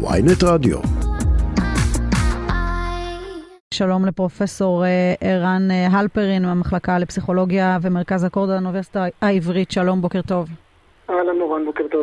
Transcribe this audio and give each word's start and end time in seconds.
ויינט 0.00 0.42
רדיו. 0.42 0.78
שלום 3.74 4.06
לפרופסור 4.06 4.84
אה, 4.84 5.14
ערן 5.20 5.70
אה, 5.70 5.86
הלפרין 5.86 6.44
מהמחלקה 6.44 6.98
לפסיכולוגיה 6.98 7.78
ומרכז 7.82 8.26
אקורד 8.26 8.50
האוניברסיטה 8.50 9.04
העברית. 9.22 9.70
שלום, 9.70 10.02
בוקר 10.02 10.22
טוב. 10.22 10.48
אהלן 11.28 11.38
מורן, 11.40 11.64
בוקר 11.64 11.84
טוב. 11.90 12.02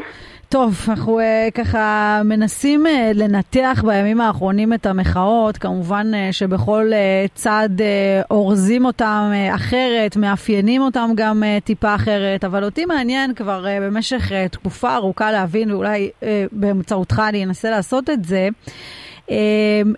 טוב, 0.50 0.86
אנחנו 0.90 1.20
uh, 1.20 1.52
ככה 1.52 2.22
מנסים 2.26 2.86
uh, 2.86 2.90
לנתח 3.14 3.84
בימים 3.88 4.22
האחרונים 4.22 4.74
את 4.74 4.86
המחאות, 4.86 5.58
כמובן 5.58 6.12
uh, 6.14 6.34
שבכל 6.34 6.90
uh, 6.92 7.32
צד 7.34 7.70
uh, 7.78 8.26
אורזים 8.32 8.86
אותם 8.86 9.32
uh, 9.32 9.56
אחרת, 9.56 10.18
מאפיינים 10.18 10.82
אותם 10.82 11.10
גם 11.16 11.44
uh, 11.44 11.64
טיפה 11.64 11.96
אחרת, 11.96 12.44
אבל 12.44 12.64
אותי 12.64 12.86
מעניין 12.86 13.34
כבר 13.34 13.66
uh, 13.66 13.84
במשך 13.84 14.32
uh, 14.32 14.50
תקופה 14.52 14.96
ארוכה 14.96 15.32
להבין, 15.32 15.72
ואולי 15.72 16.10
uh, 16.22 16.24
באמצעותך 16.52 17.22
אני 17.30 17.44
אנסה 17.44 17.70
לעשות 17.70 18.10
את 18.10 18.26
זה. 18.26 18.48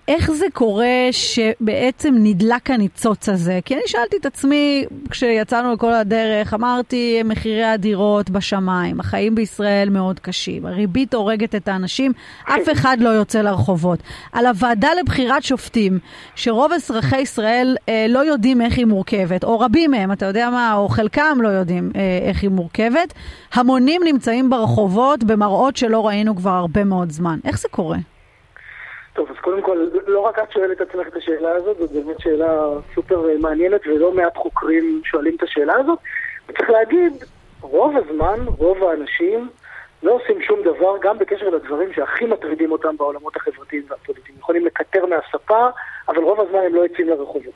איך 0.08 0.32
זה 0.32 0.46
קורה 0.54 1.08
שבעצם 1.12 2.16
נדלק 2.18 2.72
הניצוץ 2.72 3.30
הזה? 3.30 3.60
כי 3.66 3.74
אני 3.74 3.82
שאלתי 3.86 4.18
את 4.18 4.26
עצמי, 4.26 4.86
כשיצאנו 5.10 5.74
לכל 5.74 5.94
הדרך, 5.94 6.54
אמרתי, 6.54 7.24
מחירי 7.26 7.64
הדירות 7.64 8.30
בשמיים, 8.30 9.00
החיים 9.00 9.36
בישראל 9.36 9.90
מאוד 9.90 10.20
קשים, 10.20 10.66
הריבית 10.66 11.14
הורגת 11.14 11.56
את 11.56 11.68
האנשים, 11.68 12.12
אף 12.46 12.72
אחד 12.72 12.98
לא 13.00 13.10
יוצא 13.10 13.42
לרחובות. 13.42 14.00
על 14.32 14.46
הוועדה 14.46 14.90
לבחירת 15.00 15.44
שופטים, 15.44 16.00
שרוב 16.36 16.72
אזרחי 16.72 17.18
ישראל 17.22 17.76
אה, 17.90 18.06
לא 18.10 18.20
יודעים 18.20 18.62
איך 18.62 18.78
היא 18.78 18.86
מורכבת, 18.86 19.44
או 19.44 19.60
רבים 19.60 19.92
מהם, 19.92 20.12
אתה 20.12 20.26
יודע 20.26 20.50
מה, 20.50 20.74
או 20.76 20.90
חלקם 20.90 21.38
לא 21.42 21.50
יודעים 21.50 21.92
אה, 21.96 22.20
איך 22.22 22.44
היא 22.44 22.50
מורכבת, 22.50 23.14
המונים 23.54 24.02
נמצאים 24.06 24.50
ברחובות 24.50 25.24
במראות 25.24 25.78
שלא 25.78 26.08
ראינו 26.08 26.36
כבר 26.36 26.52
הרבה 26.52 26.84
מאוד 26.84 27.12
זמן. 27.12 27.40
איך 27.46 27.60
זה 27.60 27.68
קורה? 27.72 27.98
טוב, 29.18 29.30
אז 29.30 29.36
קודם 29.42 29.62
כל, 29.62 29.88
לא 30.08 30.20
רק 30.20 30.40
את 30.40 30.52
שואלת 30.52 30.82
את 30.82 30.90
עצמך 30.90 31.08
את 31.08 31.16
השאלה 31.16 31.52
הזאת, 31.52 31.78
זאת 31.78 31.92
באמת 31.92 32.20
שאלה 32.20 32.70
סופר 32.96 33.28
מעניינת 33.40 33.82
ולא 33.88 34.12
מעט 34.12 34.38
חוקרים 34.38 35.02
שואלים 35.06 35.36
את 35.36 35.44
השאלה 35.44 35.74
הזאת. 35.74 36.00
וצריך 36.48 36.70
להגיד, 36.70 37.14
רוב 37.62 37.96
הזמן, 37.98 38.46
רוב 38.58 38.84
האנשים 38.84 39.50
לא 40.04 40.12
עושים 40.12 40.42
שום 40.42 40.64
דבר, 40.64 40.96
גם 41.02 41.18
בקשר 41.18 41.50
לדברים 41.50 41.94
שהכי 41.94 42.26
מטרידים 42.26 42.72
אותם 42.72 42.98
בעולמות 42.98 43.36
החברתיים 43.36 43.84
והפוליטיים. 43.88 44.38
יכולים 44.40 44.66
לקטר 44.66 45.06
מהספה, 45.06 45.68
אבל 46.08 46.24
רוב 46.24 46.42
הזמן 46.42 46.60
הם 46.60 46.76
לא 46.76 46.82
יוצאים 46.82 47.10
לרחובות. 47.10 47.54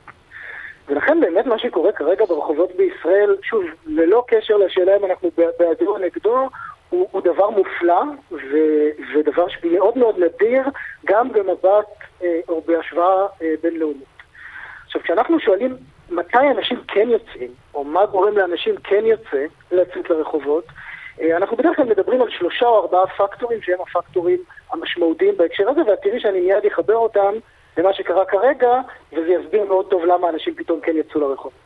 ולכן 0.88 1.20
באמת 1.20 1.46
מה 1.46 1.58
שקורה 1.58 1.92
כרגע 1.92 2.24
ברחובות 2.24 2.72
בישראל, 2.76 3.36
שוב, 3.42 3.64
ללא 3.86 4.24
קשר 4.28 4.56
לשאלה 4.56 4.96
אם 4.96 5.04
אנחנו 5.04 5.30
בעדו 5.58 5.86
או 5.86 5.98
נגדו, 5.98 6.48
הוא, 6.92 7.08
הוא 7.10 7.22
דבר 7.22 7.50
מופלא 7.50 8.02
ו, 8.32 8.56
ודבר 9.14 9.46
מאוד 9.64 9.98
מאוד 9.98 10.18
נדיר 10.18 10.62
גם 11.06 11.32
במבט 11.32 11.86
אה, 12.22 12.40
או 12.48 12.60
בהשוואה 12.60 13.26
אה, 13.42 13.54
בינלאומית. 13.62 14.04
עכשיו, 14.84 15.02
כשאנחנו 15.02 15.40
שואלים 15.40 15.76
מתי 16.10 16.50
אנשים 16.56 16.78
כן 16.88 17.08
יוצאים, 17.08 17.50
או 17.74 17.84
מה 17.84 18.06
גורם 18.06 18.38
לאנשים 18.38 18.74
כן 18.84 19.06
יוצא 19.06 19.44
לצאת 19.72 20.10
לרחובות, 20.10 20.64
אה, 21.20 21.36
אנחנו 21.36 21.56
בדרך 21.56 21.76
כלל 21.76 21.84
מדברים 21.84 22.22
על 22.22 22.30
שלושה 22.30 22.66
או 22.66 22.80
ארבעה 22.82 23.06
פקטורים 23.06 23.62
שהם 23.62 23.78
הפקטורים 23.80 24.38
המשמעותיים 24.72 25.36
בהקשר 25.36 25.68
הזה, 25.68 25.80
ואת 25.86 25.98
תראי 26.02 26.20
שאני 26.20 26.40
מיד 26.40 26.66
אחבר 26.72 26.96
אותם 26.96 27.34
למה 27.76 27.92
שקרה 27.92 28.24
כרגע, 28.24 28.80
וזה 29.12 29.32
יסביר 29.32 29.64
מאוד 29.64 29.90
טוב 29.90 30.04
למה 30.04 30.28
אנשים 30.28 30.54
פתאום 30.54 30.80
כן 30.80 30.96
יצאו 30.96 31.20
לרחובות. 31.20 31.61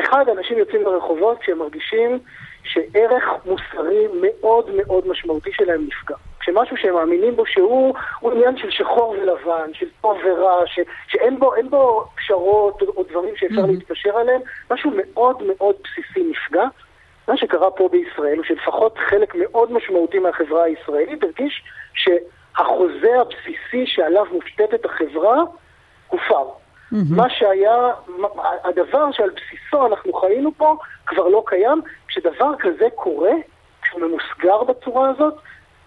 אחד, 0.00 0.28
אנשים 0.28 0.58
יוצאים 0.58 0.82
לרחובות 0.82 1.38
כשהם 1.38 1.58
מרגישים 1.58 2.18
שערך 2.64 3.24
מוסרי 3.46 4.06
מאוד 4.20 4.70
מאוד 4.76 5.08
משמעותי 5.08 5.50
שלהם 5.52 5.86
נפגע. 5.86 6.16
כשמשהו 6.40 6.76
שהם 6.76 6.94
מאמינים 6.94 7.36
בו 7.36 7.46
שהוא 7.46 7.94
עניין 8.22 8.56
של 8.56 8.70
שחור 8.70 9.10
ולבן, 9.10 9.70
של 9.72 9.86
טוב 10.00 10.18
ורע, 10.24 10.66
ש, 10.66 10.80
שאין 11.08 11.38
בו, 11.38 11.52
בו 11.70 12.04
פשרות 12.16 12.82
או, 12.82 12.86
או 12.96 13.02
דברים 13.02 13.36
שאפשר 13.36 13.64
mm-hmm. 13.64 13.66
להתפשר 13.66 14.16
עליהם, 14.16 14.40
משהו 14.70 14.90
מאוד 14.94 15.42
מאוד 15.42 15.76
בסיסי 15.84 16.30
נפגע. 16.30 16.64
מה 17.28 17.36
שקרה 17.36 17.70
פה 17.70 17.88
בישראל 17.88 18.36
הוא 18.36 18.44
שלפחות 18.44 18.98
חלק 18.98 19.34
מאוד 19.34 19.72
משמעותי 19.72 20.18
מהחברה 20.18 20.64
הישראלית 20.64 21.24
הרגיש 21.24 21.62
שהחוזה 21.94 23.20
הבסיסי 23.20 23.86
שעליו 23.86 24.24
מושתתת 24.32 24.84
החברה 24.84 25.42
הופר. 26.08 26.44
Mm-hmm. 26.92 27.16
מה 27.16 27.30
שהיה, 27.30 27.90
הדבר 28.64 29.12
שעל 29.12 29.30
בסיסו 29.30 29.86
אנחנו 29.86 30.12
חיינו 30.12 30.50
פה 30.56 30.76
כבר 31.06 31.28
לא 31.28 31.42
קיים. 31.46 31.82
כשדבר 32.08 32.52
כזה 32.58 32.88
קורה, 32.94 33.32
כשהוא 33.82 34.00
ממוסגר 34.00 34.62
בצורה 34.62 35.10
הזאת, 35.10 35.34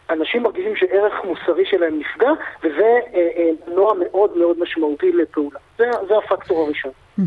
אנשים 0.09 0.44
מרגישים 0.44 0.76
שערך 0.76 1.14
מוסרי 1.24 1.66
שלהם 1.66 2.00
נפגע, 2.00 2.30
וזה 2.64 3.00
אה, 3.14 3.28
אה, 3.38 3.50
נוע 3.68 3.94
מאוד 4.00 4.38
מאוד 4.38 4.59
משמעותי 4.59 5.12
לפעולה. 5.12 5.59
זה, 5.78 5.92
זה 6.08 6.18
הפקטור 6.18 6.66
הראשון. 6.66 6.92
Mm-hmm. 7.20 7.24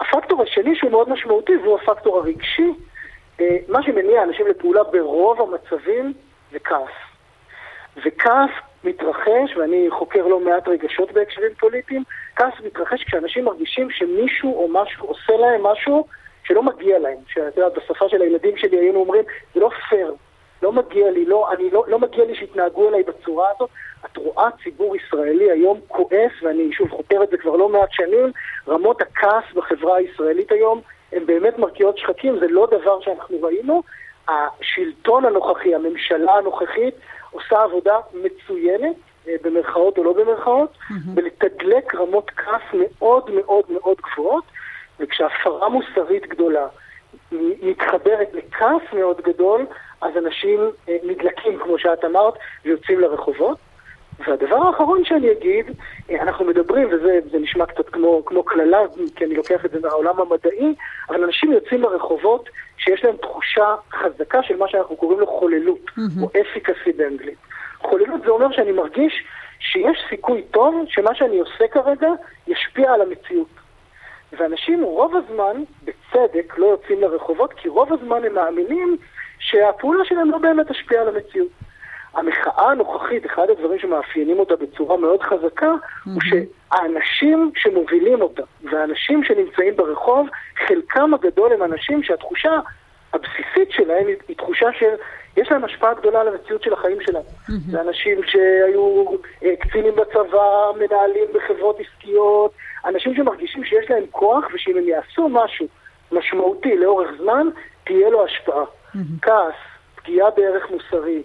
הפקטור 0.00 0.42
השני 0.42 0.76
שהוא 0.76 0.90
מאוד 0.90 1.08
משמעותי 1.08 1.56
והוא 1.56 1.78
הפקטור 1.82 2.18
הרגשי. 2.18 2.72
אה, 3.40 3.56
מה 3.68 3.82
שמניע 3.82 4.22
אנשים 4.22 4.46
לפעולה 4.46 4.84
ברוב 4.84 5.40
המצבים 5.42 6.12
זה 6.52 6.58
כעס. 6.58 6.94
וכעס 8.04 8.50
מתרחש, 8.84 9.56
ואני 9.56 9.86
חוקר 9.90 10.26
לא 10.26 10.40
מעט 10.40 10.68
רגשות 10.68 11.12
בהקשרים 11.12 11.54
פוליטיים, 11.60 12.02
כעס 12.36 12.52
מתרחש 12.64 13.04
כשאנשים 13.04 13.44
מרגישים 13.44 13.90
שמישהו 13.90 14.54
או 14.54 14.68
משהו 14.68 15.06
עושה 15.06 15.36
להם 15.36 15.62
משהו 15.62 16.06
שלא 16.44 16.62
מגיע 16.62 16.98
להם. 16.98 17.18
שאתה 17.28 17.60
יודע, 17.60 17.80
בשפה 17.80 18.08
של 18.08 18.22
הילדים 18.22 18.56
שלי 18.56 18.76
היינו 18.76 19.00
אומרים, 19.00 19.24
זה 19.54 19.60
לא 19.60 19.70
פייר, 19.88 20.14
לא 20.62 20.72
מגיע 20.72 21.10
לי, 21.10 21.24
לא, 21.24 21.52
אני 21.52 21.70
לא, 21.70 21.84
לא 21.88 21.98
מגיע 21.98 22.24
לי 22.24 22.34
שיתנהגו 22.34 22.88
אליי 22.88 23.02
בצורה 23.02 23.48
הזאת. 23.56 23.70
את 24.04 24.16
רואה 24.16 24.48
ציבור 24.64 24.96
ישראלי 24.96 25.50
היום 25.50 25.80
כועס, 25.88 26.32
ואני 26.42 26.72
שוב 26.72 26.90
חוקר 26.90 27.22
את 27.22 27.30
זה 27.30 27.36
כבר 27.36 27.56
לא 27.56 27.68
מעט 27.68 27.88
שנים, 27.92 28.32
רמות 28.68 29.02
הכעס 29.02 29.44
בחברה 29.54 29.96
הישראלית 29.96 30.52
היום 30.52 30.80
הן 31.12 31.26
באמת 31.26 31.58
מרקיעות 31.58 31.98
שחקים, 31.98 32.38
זה 32.38 32.46
לא 32.48 32.66
דבר 32.66 33.00
שאנחנו 33.00 33.42
ראינו. 33.42 33.82
השלטון 34.28 35.24
הנוכחי, 35.24 35.74
הממשלה 35.74 36.32
הנוכחית, 36.32 36.94
עושה 37.30 37.62
עבודה 37.62 37.98
מצוינת, 38.14 38.96
אה, 39.28 39.34
במרכאות 39.42 39.98
או 39.98 40.04
לא 40.04 40.12
במרכאות. 40.12 40.78
ולתדלק 41.14 41.94
רמות 41.94 42.30
כעס 42.36 42.62
מאוד 42.72 43.30
מאוד 43.30 43.64
מאוד 43.68 43.96
גבוהות, 43.96 44.44
וכשהפרה 45.00 45.68
מוסרית 45.68 46.26
גדולה 46.26 46.66
מתחברת 47.62 48.28
לכעס 48.32 48.82
מאוד 48.92 49.20
גדול, 49.20 49.66
אז 50.00 50.16
אנשים 50.16 50.60
אה, 50.88 50.96
נדלקים, 51.02 51.58
כמו 51.58 51.78
שאת 51.78 52.04
אמרת, 52.04 52.34
ויוצאים 52.64 53.00
לרחובות. 53.00 53.58
והדבר 54.26 54.56
האחרון 54.56 55.04
שאני 55.04 55.32
אגיד, 55.32 55.66
אה, 56.10 56.22
אנחנו 56.22 56.44
מדברים, 56.44 56.88
וזה 56.92 57.38
נשמע 57.40 57.66
קצת 57.66 57.88
כמו 57.88 58.42
קללה, 58.44 58.78
כי 59.16 59.24
אני 59.24 59.34
לוקח 59.34 59.64
את 59.64 59.70
זה 59.70 59.80
מהעולם 59.80 60.14
המדעי, 60.20 60.74
אבל 61.08 61.24
אנשים 61.24 61.52
יוצאים 61.52 61.82
לרחובות 61.82 62.48
שיש 62.78 63.04
להם 63.04 63.16
תחושה 63.16 63.74
חזקה 63.92 64.42
של 64.42 64.56
מה 64.56 64.68
שאנחנו 64.68 64.96
קוראים 64.96 65.20
לו 65.20 65.26
חוללות, 65.26 65.88
mm-hmm. 65.88 66.22
או 66.22 66.30
אפיקסי 66.40 66.92
באנגלית. 66.96 67.38
חוללות 67.78 68.22
זה 68.22 68.30
אומר 68.30 68.52
שאני 68.52 68.72
מרגיש 68.72 69.24
שיש 69.60 69.98
סיכוי 70.10 70.42
טוב 70.50 70.84
שמה 70.88 71.14
שאני 71.14 71.38
עושה 71.38 71.68
כרגע 71.70 72.08
ישפיע 72.46 72.92
על 72.92 73.00
המציאות. 73.00 73.48
ואנשים 74.32 74.82
רוב 74.82 75.14
הזמן, 75.16 75.62
בצדק, 75.84 76.58
לא 76.58 76.66
יוצאים 76.66 77.00
לרחובות, 77.00 77.52
כי 77.52 77.68
רוב 77.68 77.92
הזמן 77.92 78.24
הם 78.24 78.34
מאמינים 78.34 78.96
שהפעולה 79.38 80.04
שלהם 80.04 80.30
לא 80.30 80.38
באמת 80.38 80.70
תשפיע 80.70 81.00
על 81.00 81.08
המציאות. 81.08 81.48
המחאה 82.14 82.70
הנוכחית, 82.70 83.26
אחד 83.26 83.50
הדברים 83.50 83.78
שמאפיינים 83.78 84.38
אותה 84.38 84.56
בצורה 84.56 84.96
מאוד 84.96 85.22
חזקה, 85.22 85.72
mm-hmm. 85.72 86.10
הוא 86.10 86.20
שהאנשים 86.22 87.52
שמובילים 87.56 88.22
אותה, 88.22 88.42
והאנשים 88.62 89.24
שנמצאים 89.24 89.76
ברחוב, 89.76 90.28
חלקם 90.66 91.14
הגדול 91.14 91.52
הם 91.52 91.62
אנשים 91.62 92.02
שהתחושה 92.02 92.60
הבסיסית 93.12 93.70
שלהם 93.70 94.06
היא, 94.06 94.16
היא 94.28 94.36
תחושה 94.36 94.66
של 94.78 94.94
יש 95.36 95.50
להם 95.50 95.64
השפעה 95.64 95.94
גדולה 95.94 96.20
על 96.20 96.28
המציאות 96.28 96.62
של 96.62 96.72
החיים 96.72 96.98
שלהם. 97.00 97.22
Mm-hmm. 97.22 97.70
זה 97.70 97.80
אנשים 97.80 98.20
שהיו 98.22 99.04
אה, 99.44 99.56
קצינים 99.60 99.94
בצבא, 99.94 100.70
מנהלים 100.78 101.24
בחברות 101.34 101.78
עסקיות, 101.80 102.52
אנשים 102.84 103.14
שמרגישים 103.14 103.64
שיש 103.64 103.90
להם 103.90 104.04
כוח 104.10 104.44
ושאם 104.54 104.76
הם 104.76 104.88
יעשו 104.88 105.28
משהו 105.28 105.66
משמעותי 106.12 106.76
לאורך 106.76 107.10
זמן, 107.18 107.46
תהיה 107.84 108.10
לו 108.10 108.24
השפעה. 108.24 108.64
Mm-hmm. 108.64 108.98
כעס, 109.22 109.54
פגיעה 109.96 110.30
בערך 110.30 110.70
מוסרי 110.70 111.22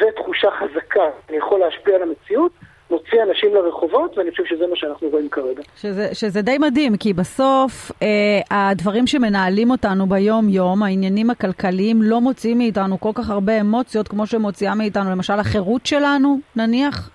ותחושה 0.00 0.48
חזקה, 0.50 1.04
אני 1.28 1.36
יכול 1.36 1.60
להשפיע 1.60 1.94
על 1.94 2.02
המציאות, 2.02 2.52
מוציא 2.90 3.22
אנשים 3.22 3.54
לרחובות, 3.54 4.18
ואני 4.18 4.30
חושב 4.30 4.44
שזה 4.44 4.66
מה 4.66 4.76
שאנחנו 4.76 5.08
רואים 5.08 5.28
כרגע. 5.28 5.62
שזה, 5.76 6.14
שזה 6.14 6.42
די 6.42 6.58
מדהים, 6.58 6.96
כי 6.96 7.12
בסוף 7.12 7.92
אה, 8.02 8.40
הדברים 8.50 9.06
שמנהלים 9.06 9.70
אותנו 9.70 10.06
ביום-יום, 10.06 10.82
העניינים 10.82 11.30
הכלכליים, 11.30 12.02
לא 12.02 12.20
מוציאים 12.20 12.58
מאיתנו 12.58 13.00
כל 13.00 13.10
כך 13.14 13.30
הרבה 13.30 13.60
אמוציות, 13.60 14.08
כמו 14.08 14.26
שמוציאה 14.26 14.74
מאיתנו 14.74 15.10
למשל 15.10 15.32
החירות 15.32 15.86
שלנו, 15.86 16.38
נניח? 16.56 17.10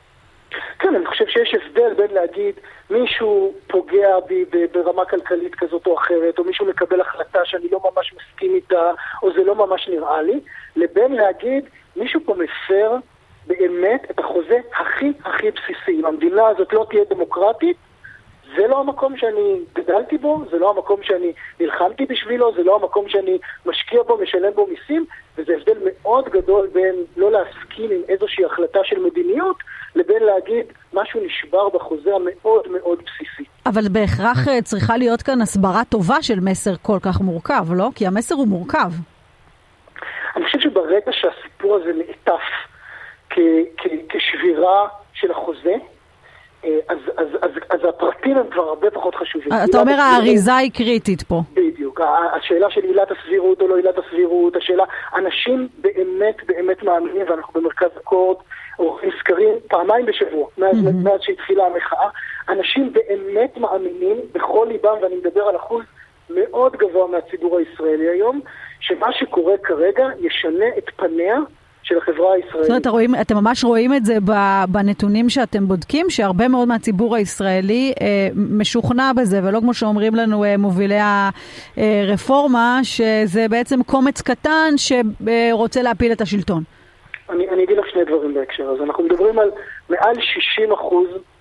כן, 0.79 0.95
אני 0.95 1.05
חושב 1.05 1.25
שיש 1.27 1.55
הבדל 1.55 1.93
בין 1.93 2.11
להגיד 2.11 2.55
מישהו 2.89 3.53
פוגע 3.67 4.19
בי 4.27 4.45
ברמה 4.71 5.05
כלכלית 5.05 5.55
כזאת 5.55 5.87
או 5.87 5.97
אחרת, 5.97 6.39
או 6.39 6.43
מישהו 6.43 6.65
מקבל 6.65 7.01
החלטה 7.01 7.39
שאני 7.45 7.67
לא 7.71 7.79
ממש 7.83 8.13
מסכים 8.13 8.55
איתה, 8.55 8.91
או 9.23 9.33
זה 9.33 9.43
לא 9.43 9.55
ממש 9.55 9.89
נראה 9.89 10.21
לי, 10.21 10.39
לבין 10.75 11.11
להגיד 11.11 11.65
מישהו 12.01 12.19
פה 12.25 12.35
מפר 12.35 12.95
באמת 13.47 14.01
את 14.11 14.19
החוזה 14.19 14.59
הכי 14.79 15.11
הכי 15.25 15.51
בסיסי. 15.51 15.99
אם 15.99 16.05
המדינה 16.05 16.47
הזאת 16.47 16.73
לא 16.73 16.85
תהיה 16.89 17.03
דמוקרטית, 17.09 17.77
זה 18.55 18.67
לא 18.67 18.79
המקום 18.79 19.17
שאני 19.17 19.59
גדלתי 19.75 20.17
בו, 20.17 20.43
זה 20.51 20.57
לא 20.57 20.69
המקום 20.69 20.99
שאני 21.03 21.31
נלחמתי 21.59 22.05
בשבילו, 22.05 22.53
זה 22.55 22.63
לא 22.63 22.75
המקום 22.75 23.09
שאני 23.09 23.37
משקיע 23.65 24.03
בו, 24.03 24.17
משלם 24.17 24.51
בו 24.55 24.67
מיסים, 24.67 25.05
וזה 25.37 25.53
הבדל 25.57 25.77
מאוד 25.83 26.29
גדול 26.29 26.67
בין 26.73 26.95
לא 27.17 27.31
להסכים 27.31 27.91
עם 27.91 28.01
איזושהי 28.09 28.45
החלטה 28.45 28.79
של 28.83 28.99
מדיניות, 28.99 29.57
לבין 29.95 30.23
להגיד 30.23 30.65
משהו 30.93 31.19
נשבר 31.25 31.69
בחוזה 31.69 32.09
המאוד 32.15 32.67
מאוד 32.67 32.99
בסיסי. 32.99 33.43
אבל 33.65 33.87
בהכרח 33.91 34.47
אה, 34.47 34.61
צריכה 34.61 34.97
להיות 34.97 35.21
כאן 35.21 35.41
הסברה 35.41 35.81
טובה 35.89 36.21
של 36.21 36.39
מסר 36.39 36.73
כל 36.81 36.97
כך 37.01 37.21
מורכב, 37.21 37.65
לא? 37.73 37.89
כי 37.95 38.07
המסר 38.07 38.35
הוא 38.35 38.47
מורכב. 38.47 38.91
אני 40.35 40.45
חושב 40.45 40.59
שברגע 40.59 41.11
שהסיפור 41.11 41.75
הזה 41.75 41.91
נעטף 41.93 42.43
כשבירה 44.09 44.87
של 45.13 45.31
החוזה, 45.31 45.75
אה, 46.65 46.79
אז, 46.89 46.97
אז, 47.17 47.27
אז, 47.41 47.51
אז 47.69 47.79
הפרטים 47.89 48.37
הם 48.37 48.49
כבר 48.51 48.61
הרבה 48.61 48.91
פחות 48.91 49.15
חשובים. 49.15 49.49
אתה 49.69 49.79
אומר 49.79 49.99
האריזה 49.99 50.55
היא 50.55 50.71
קריטית 50.71 51.23
פה. 51.23 51.41
בדיוק. 51.53 52.01
השאלה 52.33 52.69
של 52.69 52.81
עילת 52.83 53.11
הסבירות 53.11 53.61
או 53.61 53.67
לא 53.67 53.77
עילת 53.77 53.97
הסבירות, 53.97 54.55
השאלה, 54.55 54.83
אנשים 55.15 55.67
באמת 55.77 56.35
באמת 56.45 56.83
מאמינים, 56.83 57.25
ואנחנו 57.29 57.61
במרכז 57.61 57.89
הקורד 57.97 58.37
עורכים 58.77 59.09
סקרים 59.19 59.53
פעמיים 59.67 60.05
בשבוע, 60.05 60.47
מאז, 60.57 60.75
mm-hmm. 60.75 61.03
מאז 61.03 61.19
שהתחילה 61.21 61.65
המחאה, 61.65 62.09
אנשים 62.49 62.93
באמת 62.93 63.57
מאמינים 63.57 64.17
בכל 64.31 64.67
ליבם, 64.69 64.95
ואני 65.01 65.15
מדבר 65.15 65.41
על 65.41 65.55
אחוז 65.55 65.83
מאוד 66.35 66.75
גבוה 66.75 67.07
מהציבור 67.07 67.57
הישראלי 67.57 68.09
היום, 68.09 68.41
שמה 68.79 69.07
שקורה 69.13 69.57
כרגע 69.63 70.07
ישנה 70.19 70.65
את 70.77 70.89
פניה 70.95 71.35
של 71.83 71.97
החברה 71.97 72.33
הישראלית. 72.33 72.67
זאת 72.67 72.87
אומרת, 72.87 73.21
אתם 73.21 73.35
ממש 73.35 73.63
רואים 73.63 73.93
את 73.93 74.05
זה 74.05 74.17
בנתונים 74.69 75.29
שאתם 75.29 75.67
בודקים, 75.67 76.09
שהרבה 76.09 76.47
מאוד 76.47 76.67
מהציבור 76.67 77.15
הישראלי 77.15 77.93
אה, 78.01 78.27
משוכנע 78.35 79.11
בזה, 79.17 79.39
ולא 79.43 79.59
כמו 79.59 79.73
שאומרים 79.73 80.15
לנו 80.15 80.43
אה, 80.43 80.57
מובילי 80.57 80.99
הרפורמה, 81.77 82.79
שזה 82.83 83.45
בעצם 83.49 83.83
קומץ 83.83 84.21
קטן 84.21 84.73
שרוצה 84.77 85.81
להפיל 85.81 86.11
את 86.11 86.21
השלטון. 86.21 86.63
אני, 87.29 87.49
אני 87.49 87.63
אגיד 87.63 87.77
לך 87.77 87.85
שני 87.89 88.05
דברים 88.05 88.33
בהקשר 88.33 88.69
הזה. 88.69 88.83
אנחנו 88.83 89.03
מדברים 89.03 89.39
על 89.39 89.51
מעל 89.89 90.15
60% 90.69 90.69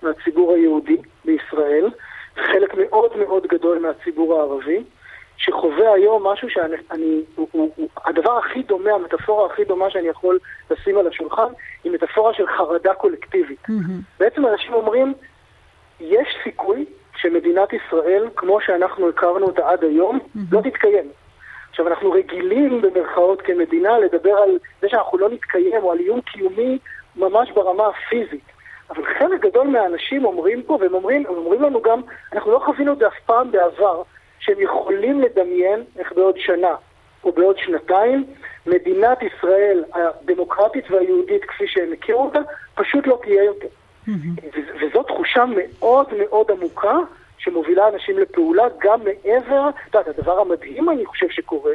מהציבור 0.03 0.53
היהודי 0.53 0.97
בישראל, 1.25 1.85
מאוד 3.01 3.17
מאוד 3.17 3.47
גדול 3.47 3.79
מהציבור 3.79 4.35
הערבי. 4.35 4.83
שחווה 5.37 5.93
היום 5.93 6.27
משהו 6.27 6.49
שאני, 6.49 6.75
אני, 6.91 7.21
הוא, 7.35 7.47
הוא, 7.51 7.71
הוא, 7.75 7.89
הדבר 8.05 8.37
הכי 8.37 8.63
דומה, 8.63 8.91
המטאפורה 8.91 9.45
הכי 9.45 9.63
דומה 9.63 9.89
שאני 9.89 10.07
יכול 10.07 10.39
לשים 10.71 10.97
על 10.97 11.07
השולחן, 11.07 11.47
היא 11.83 11.91
מטאפורה 11.91 12.33
של 12.33 12.47
חרדה 12.47 12.93
קולקטיבית. 12.93 13.65
Mm-hmm. 13.69 14.19
בעצם 14.19 14.45
אנשים 14.47 14.73
אומרים, 14.73 15.13
יש 15.99 16.27
סיכוי 16.43 16.85
שמדינת 17.15 17.69
ישראל, 17.73 18.29
כמו 18.35 18.61
שאנחנו 18.61 19.09
הכרנו 19.09 19.45
אותה 19.45 19.69
עד 19.69 19.83
היום, 19.83 20.19
mm-hmm. 20.19 20.39
לא 20.51 20.61
תתקיים. 20.61 21.09
עכשיו, 21.69 21.87
אנחנו 21.87 22.11
רגילים 22.11 22.81
במרכאות 22.81 23.41
כמדינה 23.41 23.99
לדבר 23.99 24.37
על 24.37 24.57
זה 24.81 24.89
שאנחנו 24.89 25.17
לא 25.17 25.29
נתקיים, 25.29 25.83
או 25.83 25.91
על 25.91 25.99
איום 25.99 26.21
קיומי 26.21 26.77
ממש 27.15 27.51
ברמה 27.51 27.83
הפיזית. 27.87 28.51
אבל 28.91 29.03
חלק 29.19 29.41
גדול 29.41 29.67
מהאנשים 29.67 30.25
אומרים 30.25 30.63
פה, 30.63 30.77
והם 30.81 30.93
אומרים, 30.93 31.25
אומרים 31.25 31.61
לנו 31.61 31.81
גם, 31.81 32.01
אנחנו 32.33 32.51
לא 32.51 32.59
חווינו 32.65 32.93
את 32.93 32.97
זה 32.97 33.07
אף 33.07 33.19
פעם 33.25 33.51
בעבר, 33.51 34.01
שהם 34.39 34.59
יכולים 34.59 35.21
לדמיין 35.21 35.83
איך 35.99 36.13
בעוד 36.13 36.35
שנה 36.37 36.75
או 37.23 37.31
בעוד 37.31 37.57
שנתיים 37.57 38.25
מדינת 38.67 39.17
ישראל 39.21 39.83
הדמוקרטית 39.93 40.91
והיהודית 40.91 41.45
כפי 41.45 41.67
שהם 41.67 41.93
הכירו 41.93 42.25
אותה 42.25 42.39
פשוט 42.75 43.07
לא 43.07 43.19
תהיה 43.23 43.43
יותר. 43.43 43.67
וזו 44.81 45.03
תחושה 45.03 45.43
מאוד 45.57 46.07
מאוד 46.19 46.51
עמוקה 46.51 46.97
שמובילה 47.37 47.87
אנשים 47.87 48.19
לפעולה 48.19 48.63
גם 48.81 48.99
מעבר, 49.03 49.69
את 49.69 49.95
יודעת, 49.95 50.07
הדבר 50.07 50.39
המדהים 50.39 50.89
אני 50.89 51.05
חושב 51.05 51.29
שקורה 51.29 51.73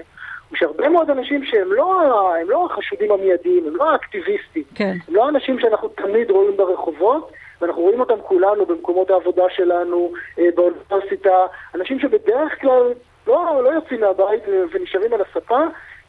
הוא 0.48 0.56
שהרבה 0.56 0.88
מאוד 0.88 1.10
אנשים 1.10 1.44
שהם 1.44 1.72
לא, 1.72 2.02
לא 2.48 2.66
החשודים 2.66 3.12
המיידיים, 3.12 3.66
הם 3.66 3.76
לא 3.76 3.90
האקטיביסטים, 3.90 4.62
כן. 4.74 4.96
הם 5.08 5.14
לא 5.14 5.26
האנשים 5.26 5.60
שאנחנו 5.60 5.88
תמיד 5.88 6.30
רואים 6.30 6.56
ברחובות, 6.56 7.32
ואנחנו 7.60 7.82
רואים 7.82 8.00
אותם 8.00 8.20
כולנו 8.22 8.66
במקומות 8.66 9.10
העבודה 9.10 9.44
שלנו, 9.56 10.12
אה, 10.38 10.44
באוניברסיטה, 10.54 11.46
אנשים 11.74 12.00
שבדרך 12.00 12.60
כלל 12.60 12.92
לא, 13.26 13.60
לא 13.64 13.68
יוצאים 13.68 14.00
מהבית 14.00 14.42
ונשארים 14.72 15.12
על 15.12 15.20
הספה, 15.20 15.60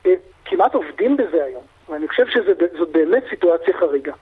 אה, 0.06 0.13
כמעט 0.45 0.75
עובדים 0.75 1.18
בזה 1.18 1.44
היום. 1.44 1.63
ואני 1.89 2.07
חושב 2.07 2.24
שזאת 2.28 2.89
באמת 2.92 3.24
סיטואציה 3.30 3.74
חריגה. 3.74 4.13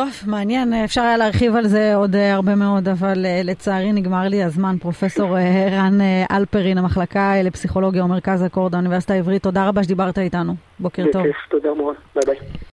טוב, 0.00 0.22
מעניין, 0.26 0.72
אפשר 0.72 1.00
היה 1.00 1.16
להרחיב 1.16 1.56
על 1.56 1.66
זה 1.66 1.94
עוד 1.94 2.16
אה, 2.16 2.34
הרבה 2.34 2.54
מאוד, 2.54 2.88
אבל 2.88 3.26
לצערי 3.44 3.92
נגמר 3.92 4.28
לי 4.28 4.44
הזמן. 4.44 4.76
פרופסור 4.80 5.38
ערן 5.70 5.98
הלפרין, 6.30 6.78
המחלקה 6.78 7.42
לפסיכולוגיה 7.44 8.04
ומרכז 8.04 8.46
אקורד 8.46 8.74
האוניברסיטה 8.74 9.14
העברית, 9.14 9.42
תודה 9.42 9.68
רבה 9.68 9.82
שדיברת 9.82 10.18
איתנו. 10.18 10.54
בוקר 10.78 11.04
טוב. 11.12 11.22
תודה 11.50 11.74
מאוד, 11.74 11.94
ביי 12.14 12.22
ביי. 12.26 12.60